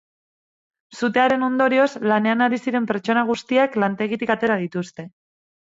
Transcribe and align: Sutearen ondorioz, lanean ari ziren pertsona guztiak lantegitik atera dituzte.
Sutearen 0.99 1.45
ondorioz, 1.49 1.87
lanean 2.13 2.43
ari 2.47 2.61
ziren 2.63 2.89
pertsona 2.93 3.25
guztiak 3.31 3.81
lantegitik 3.85 4.37
atera 4.37 4.57
dituzte. 4.67 5.11